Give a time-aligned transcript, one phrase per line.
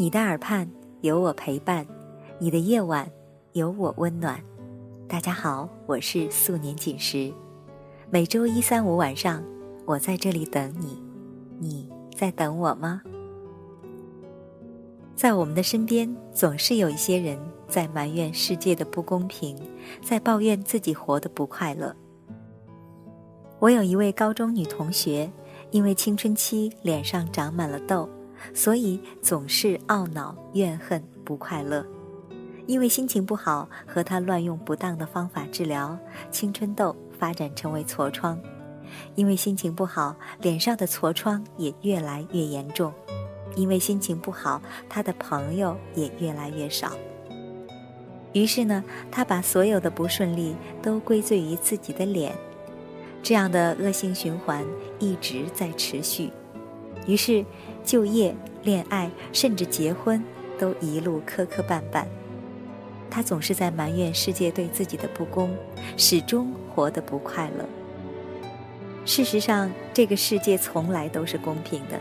[0.00, 0.66] 你的耳畔
[1.02, 1.86] 有我陪伴，
[2.38, 3.06] 你的夜晚
[3.52, 4.42] 有我温暖。
[5.06, 7.30] 大家好，我是素年锦时。
[8.08, 9.44] 每周一、三、五晚上，
[9.84, 10.98] 我在这里等你。
[11.58, 11.86] 你
[12.16, 13.02] 在等我吗？
[15.14, 17.38] 在我们的身边，总是有一些人
[17.68, 19.54] 在埋怨世界的不公平，
[20.00, 21.94] 在抱怨自己活得不快乐。
[23.58, 25.30] 我有一位高中女同学，
[25.70, 28.08] 因为青春期脸上长满了痘。
[28.54, 31.84] 所以总是懊恼、怨恨、不快乐，
[32.66, 35.98] 因为心情不好和他乱用不当的方法治疗，
[36.30, 38.38] 青春痘发展成为痤疮，
[39.14, 42.92] 因为心情不好，脸上的痤疮也越来越严重，
[43.56, 46.92] 因为心情不好，他的朋友也越来越少。
[48.32, 52.32] 于是呢，他把所有的不顺利都归罪于自己的脸，
[53.22, 54.64] 这样的恶性循环
[55.00, 56.30] 一直在持续。
[57.06, 57.44] 于是，
[57.84, 60.22] 就业、恋爱，甚至结婚，
[60.58, 62.04] 都一路磕磕绊绊。
[63.10, 65.54] 他总是在埋怨世界对自己的不公，
[65.96, 67.64] 始终活得不快乐。
[69.04, 71.98] 事实上，这个世界从来都是公平的，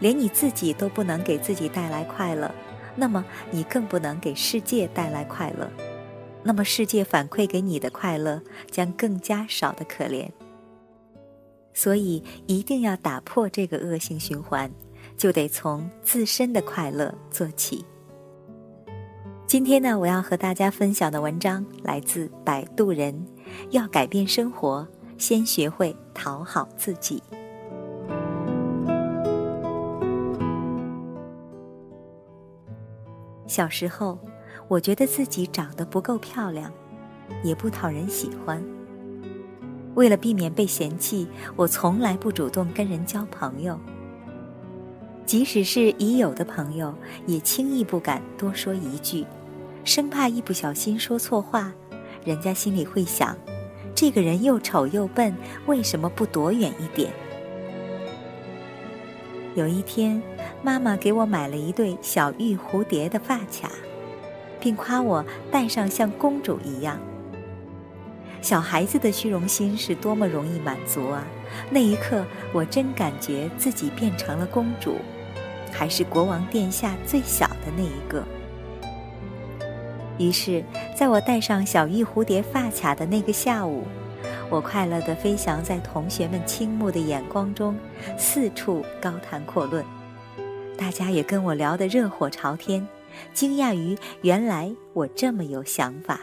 [0.00, 2.52] 连你自己都不能给自己带来快乐，
[2.96, 5.70] 那么你更不能给世界带来快乐。
[6.42, 10.28] 那么，世界反馈给你的快乐将更加少得可怜。
[11.72, 14.68] 所以，一定要打破这个恶性循环，
[15.22, 17.84] 就得从自身的快乐做起。
[19.46, 23.24] 今天呢，我要和大家分享的文章来自摆渡人。
[23.70, 24.84] 要改变生活，
[25.18, 27.22] 先学会讨好自己。
[33.46, 34.18] 小时候，
[34.66, 36.68] 我觉得自己长得不够漂亮，
[37.44, 38.60] 也不讨人喜欢。
[39.94, 43.78] 为了避免被嫌弃，我从来不主动跟人交朋友。
[45.24, 46.94] 即使是已有的朋友，
[47.26, 49.24] 也轻易不敢多说一句，
[49.84, 51.72] 生怕一不小心说错话，
[52.24, 53.36] 人家心里会想：
[53.94, 55.34] 这个人又丑又笨，
[55.66, 57.12] 为什么不躲远一点？
[59.54, 60.22] 有一天，
[60.62, 63.70] 妈妈给我买了一对小玉蝴蝶的发卡，
[64.60, 66.98] 并夸我戴上像公主一样。
[68.42, 71.24] 小孩子的虚荣心是多么容易满足啊！
[71.70, 74.96] 那一刻，我真感觉自己变成了公主，
[75.70, 78.24] 还是国王殿下最小的那一个。
[80.18, 80.62] 于是，
[80.96, 83.84] 在我戴上小玉蝴蝶发卡的那个下午，
[84.50, 87.78] 我快乐地飞翔在同学们倾慕的眼光中，
[88.18, 89.84] 四处高谈阔论。
[90.76, 92.86] 大家也跟我聊得热火朝天，
[93.32, 96.18] 惊讶于原来我这么有想法。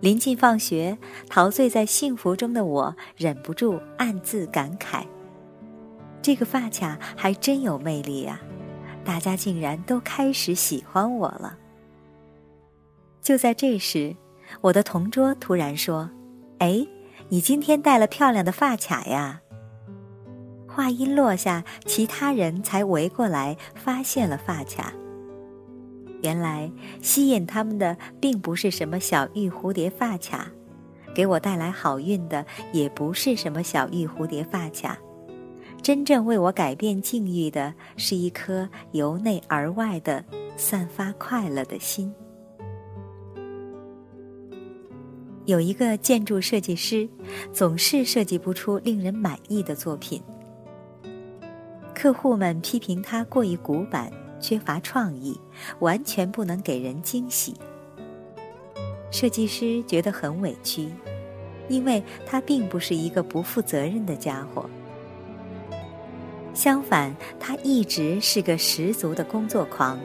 [0.00, 0.96] 临近放学，
[1.28, 5.04] 陶醉在幸福中的我忍不住暗自感慨：
[6.22, 8.40] 这个发卡还真有魅力呀！
[9.04, 11.58] 大家竟然都开始喜欢我了。
[13.20, 14.16] 就在这时，
[14.62, 16.10] 我的同桌突然说
[16.60, 16.86] ：“哎，
[17.28, 19.42] 你今天戴了漂亮的发卡呀！”
[20.66, 24.94] 话音落下，其他人才围过来，发现了发卡。
[26.22, 26.70] 原来
[27.00, 30.50] 吸引他们的并不是什么小玉蝴蝶发卡，
[31.14, 34.98] 给我带来好运的也不是什么小玉蝴蝶发卡，
[35.82, 40.24] 真正为我改变境遇的是一颗由内而外的
[40.56, 42.12] 散发快乐的心。
[45.46, 47.08] 有一个建筑设计师，
[47.52, 50.22] 总是设计不出令人满意的作品，
[51.94, 54.12] 客户们批评他过于古板。
[54.40, 55.38] 缺乏创意，
[55.78, 57.54] 完全不能给人惊喜。
[59.10, 60.88] 设计师觉得很委屈，
[61.68, 64.68] 因为他并不是一个不负责任的家伙。
[66.54, 69.98] 相反，他一直是个十足的工作狂，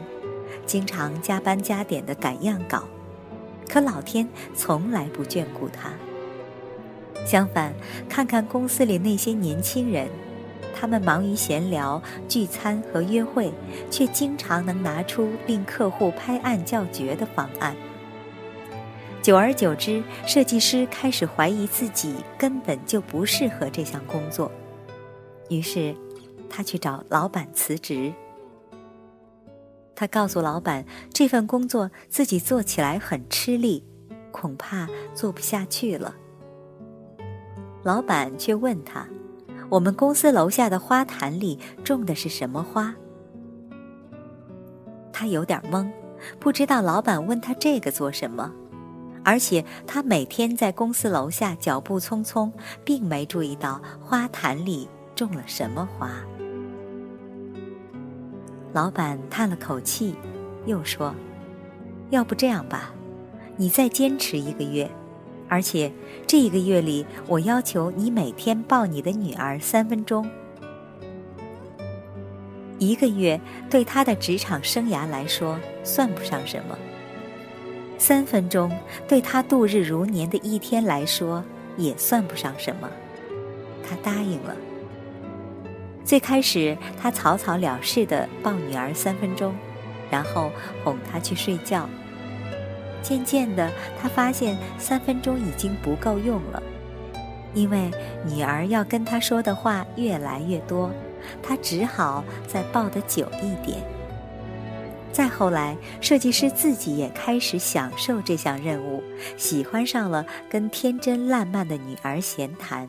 [0.64, 2.84] 经常加班加点的赶样稿。
[3.68, 5.92] 可老天从来不眷顾他。
[7.26, 7.74] 相反，
[8.08, 10.08] 看看公司里那些年轻人。
[10.78, 13.50] 他们忙于闲聊、聚餐和约会，
[13.90, 17.74] 却经常能拿出令客户拍案叫绝的方案。
[19.22, 24.52] 久而久之，设计师开始怀疑自己根本就不适合这项工作，
[25.48, 25.96] 于是
[26.50, 28.12] 他去找老板辞职。
[29.94, 33.82] 他告诉老板，这份工作自己做起来很吃力，
[34.30, 36.14] 恐怕做不下去了。
[37.82, 39.08] 老板却问他。
[39.68, 42.94] 我们公司楼下的花坛里种的是什么花？
[45.12, 45.90] 他有点懵，
[46.38, 48.52] 不知道老板问他这个做什么，
[49.24, 52.52] 而且他每天在公司楼下脚步匆匆，
[52.84, 56.10] 并没注意到花坛里种了什么花。
[58.72, 60.14] 老板叹了口气，
[60.66, 61.14] 又说
[62.10, 62.92] ：“要不这样吧，
[63.56, 64.88] 你再坚持一个月，
[65.48, 65.90] 而且
[66.26, 70.28] 这一个月里，我要求你每天抱你的女儿三分钟。”
[72.78, 73.40] 一个月
[73.70, 76.76] 对他的职场生涯来说算不上什么，
[77.96, 78.70] 三分钟
[79.08, 81.42] 对他度日如年的一天来说
[81.78, 82.90] 也算不上什么。
[83.88, 84.54] 他答应了。
[86.04, 89.54] 最开始，他草草了事的抱女儿三分钟，
[90.10, 90.52] 然后
[90.84, 91.88] 哄她去睡觉。
[93.06, 93.70] 渐渐的，
[94.02, 96.60] 他发现三分钟已经不够用了，
[97.54, 97.88] 因为
[98.24, 100.90] 女儿要跟他说的话越来越多。
[101.40, 103.80] 他只好再抱得久一点。
[105.12, 109.00] 再后来，设计师自己也开始享受这项任务，
[109.36, 112.88] 喜欢上了跟天真烂漫的女儿闲谈。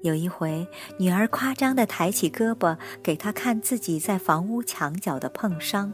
[0.00, 0.66] 有一回，
[0.98, 5.92] 女儿夸张地抬起胳膊给他看自己在房屋墙角的碰伤。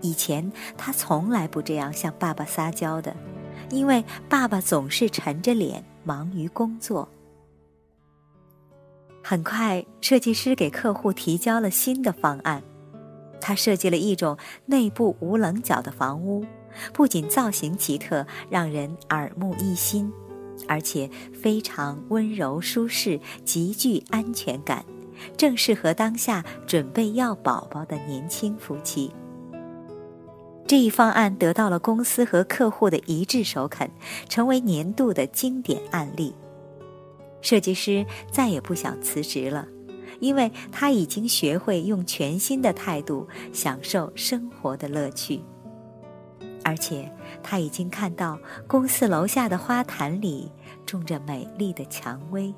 [0.00, 3.14] 以前他从来不这样向爸爸撒娇的，
[3.70, 7.08] 因为爸爸总是沉着脸忙于工作。
[9.22, 12.62] 很快，设计师给客户提交了新的方案。
[13.40, 14.36] 他设计了一种
[14.66, 16.44] 内部无棱角的房屋，
[16.92, 20.10] 不仅造型奇特，让人耳目一新，
[20.66, 24.84] 而且非常温柔舒适，极具安全感，
[25.36, 29.12] 正适合当下准备要宝宝的年轻夫妻。
[30.68, 33.90] 这一方案得到了公司和客户的一致首肯，
[34.28, 36.34] 成为年度的经典案例。
[37.40, 39.66] 设计师再也不想辞职了，
[40.20, 45.40] 因为他已经学会用全新的态度享受生活的乐趣。
[46.64, 47.10] 而且
[47.42, 50.52] 他已经看到公司楼下的花坛里
[50.84, 52.52] 种着美丽的蔷薇。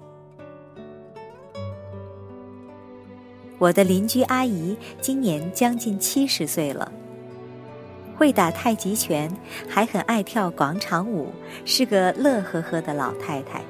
[3.57, 6.91] 我的邻居阿姨今年将近七十岁了，
[8.21, 9.35] 会打太极拳，
[9.67, 11.33] 还很爱跳广场舞，
[11.65, 13.63] 是个乐呵呵的老太太。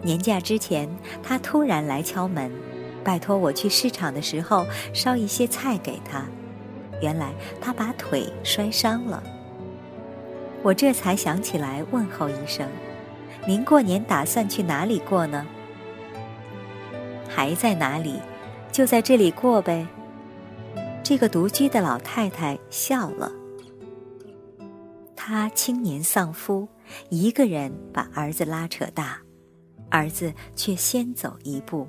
[0.00, 0.88] 年假之前，
[1.22, 2.50] 他突然来敲门，
[3.04, 6.24] 拜托我去市场的时候捎一些菜给他。
[7.02, 9.22] 原来他把腿摔伤了。
[10.62, 12.66] 我这才想起来问候一声
[13.46, 15.46] ：“您过年打算去哪里过呢？”
[17.28, 18.20] 还在哪里？
[18.72, 19.86] 就在这里过呗。
[21.02, 23.30] 这个独居的老太太笑了。
[25.16, 26.68] 她青年丧夫，
[27.08, 29.18] 一个人把儿子拉扯大。
[29.90, 31.86] 儿子却先走一步，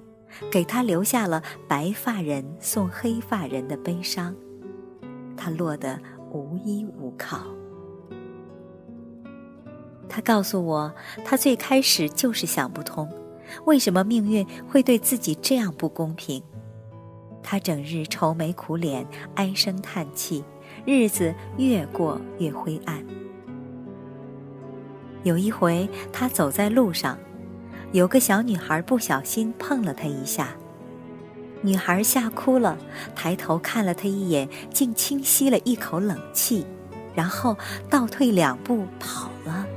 [0.52, 4.36] 给她留下了白发人送黑发人的悲伤，
[5.38, 6.00] 他落得
[6.31, 7.46] 无依无靠。
[10.10, 10.92] 他告诉我，
[11.24, 13.07] 他最开始就是想不通，
[13.66, 16.44] 为什么命运会对自己这样不公平。
[17.44, 19.06] 他整日愁眉苦脸，
[19.36, 20.44] 唉声叹气，
[20.86, 23.04] 日子越过越灰暗。
[25.24, 27.18] 有一回，他走在路上。
[27.92, 30.56] 有个小女孩不小心碰了他一下，
[31.62, 32.78] 女孩吓哭了，
[33.14, 36.66] 抬头看了他一眼，竟轻吸了一口冷气，
[37.14, 37.58] 然后
[37.90, 39.68] 倒退两步跑了。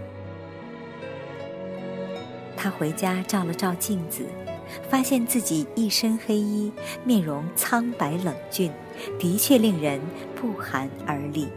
[2.57, 4.25] 他回家照了照镜子，
[4.88, 6.72] 发现自己一身黑衣，
[7.05, 8.70] 面容苍白冷峻，
[9.19, 10.01] 的确令人
[10.34, 11.49] 不寒而栗。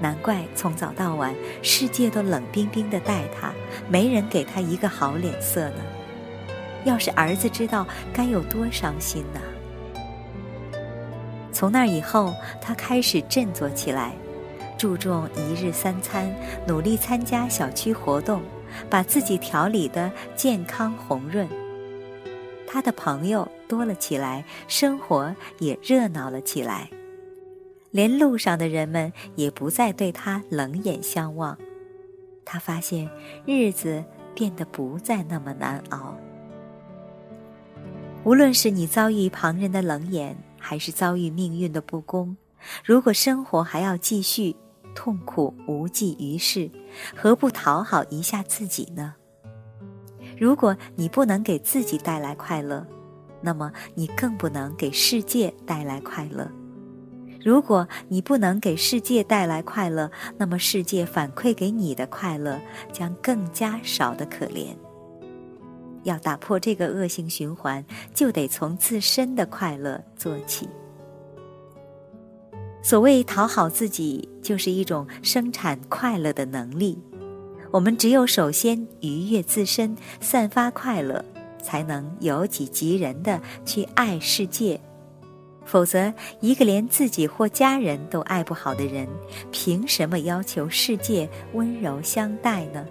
[0.00, 3.52] 难怪从早到晚，世界都冷冰冰的待他，
[3.88, 5.76] 没人给他一个好脸色呢。
[6.84, 9.40] 要是儿子知道，该有多伤心呐！
[11.52, 14.12] 从那以后，他开始振作起来，
[14.78, 16.32] 注重一日三餐，
[16.64, 18.40] 努力参加小区活动，
[18.88, 21.48] 把自己调理得健康红润。
[22.70, 26.90] 他的朋友多了起来，生活也热闹了起来。
[27.90, 31.56] 连路上的人们也不再对他冷眼相望，
[32.44, 33.08] 他发现
[33.46, 36.14] 日子变得不再那么难熬。
[38.24, 42.36] 无论是你遭遇旁人的冷眼，还是遭遇命运的不公，
[42.84, 44.54] 如果生活还要继续，
[44.94, 46.70] 痛苦无济于事，
[47.16, 49.14] 何不讨好一下自己呢？
[50.38, 52.86] 如果你不能给自己带来快乐，
[53.40, 56.50] 那么你更不能给世界带来快乐。
[57.44, 62.60] 如果你不能给世界带来快乐，那么世界反馈给你的快乐
[62.92, 64.76] 将更加少得可怜。
[66.04, 70.68] 要打破这个恶性循环，就得从自身的快乐做起。
[72.82, 77.02] 所谓讨好自己，就是一种生产快乐的能力。
[77.70, 81.22] 我们只有首先愉悦自身，散发快乐，
[81.62, 84.80] 才能由己及人的去爱世界。
[85.66, 86.10] 否则，
[86.40, 89.06] 一个连自己或家人都爱不好的人，
[89.52, 92.86] 凭什么要求世界温柔相待呢？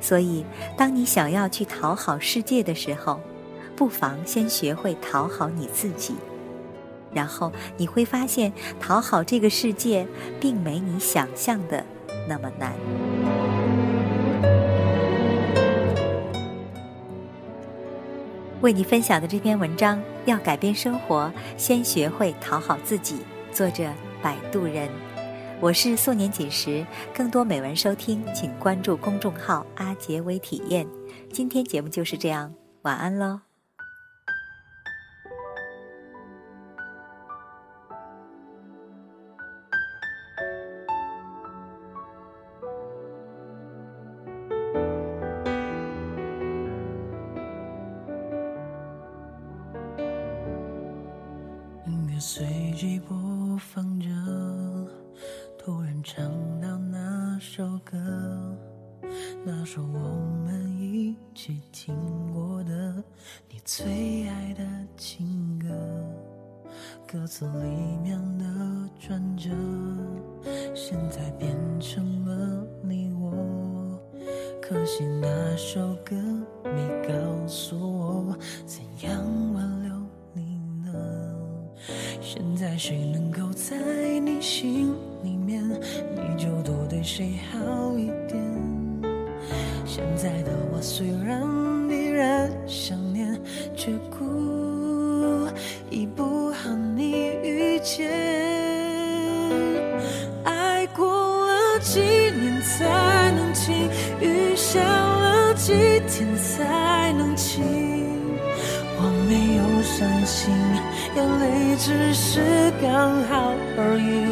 [0.00, 0.42] 所以，
[0.74, 3.20] 当你想要去讨好世界的时候，
[3.76, 6.14] 不妨先学会讨好你自己，
[7.12, 10.06] 然后你会发现，讨好这个世界，
[10.40, 11.84] 并没你想象的
[12.28, 12.72] 那么难。
[18.60, 23.18] 为你分享的这篇文章，要改变生活，先学会讨好自己。
[23.52, 24.88] 作者：摆渡人。
[25.60, 30.86] 我是素年锦时，更多美文收听，请关注公众号“阿杰微体验”。
[31.32, 32.52] 今天节目就是这样，
[32.82, 33.53] 晚安喽。
[60.94, 61.92] 一起听
[62.32, 63.02] 过的
[63.50, 64.64] 你最爱的
[64.96, 65.68] 情歌，
[67.04, 68.44] 歌词里面的
[69.00, 69.50] 转折，
[70.72, 73.98] 现在变成了你我。
[74.62, 76.14] 可惜那首歌
[76.62, 79.20] 没告诉我怎样
[79.52, 79.92] 挽留
[80.32, 80.94] 你呢。
[82.20, 88.43] 现在谁能够在你心里面，你就多对谁好一点。
[89.96, 91.40] 现在的我虽然
[91.88, 93.40] 依然想念，
[93.76, 95.46] 却故
[95.88, 97.12] 意不和你
[97.44, 98.10] 遇见。
[100.42, 103.88] 爱过了几年才能晴，
[104.20, 105.72] 雨下了几
[106.08, 107.62] 天才能晴，
[108.98, 110.52] 我没有伤心。
[111.14, 112.40] 眼泪只是
[112.82, 114.24] 刚好而已。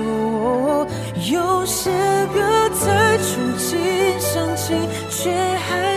[1.31, 1.89] 有些
[2.35, 2.41] 歌
[2.75, 3.02] 再触景
[5.11, 5.92] 却还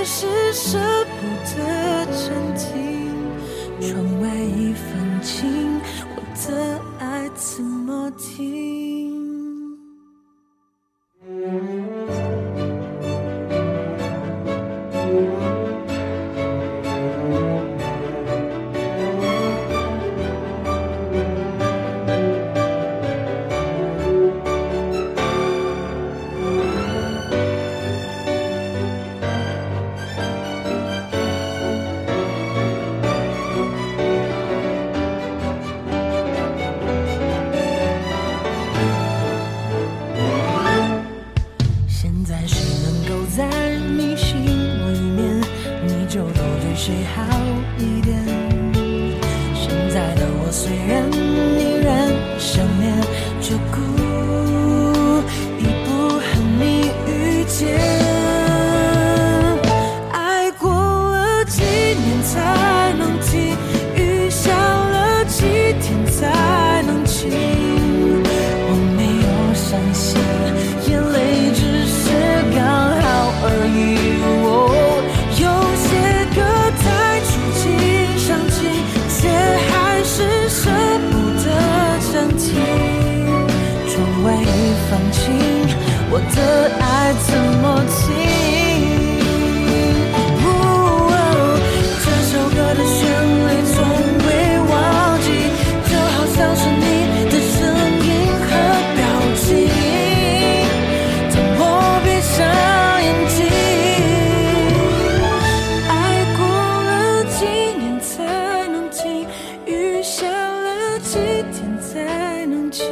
[112.76, 112.84] 情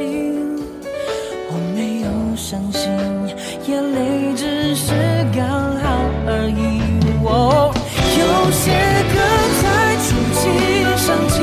[1.50, 2.90] 我没有伤心
[3.68, 4.94] 眼泪只是
[5.36, 5.84] 刚好
[6.26, 6.80] 而已
[7.22, 7.70] 哦
[8.18, 8.72] 有些
[9.12, 9.16] 歌
[9.60, 9.62] 太
[10.00, 10.06] 触
[10.40, 10.42] 景
[10.96, 11.36] 伤情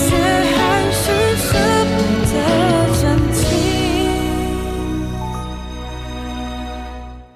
[0.00, 0.16] 却
[0.56, 0.58] 还
[0.90, 1.04] 是
[1.36, 1.48] 舍
[1.92, 1.94] 不
[2.32, 2.34] 得
[3.02, 3.36] 暂停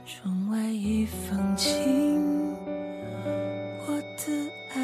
[0.07, 0.17] 窗
[0.51, 1.67] 外已放晴
[3.87, 4.25] 我的
[4.75, 4.81] 爱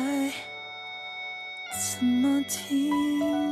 [1.72, 3.51] 怎么停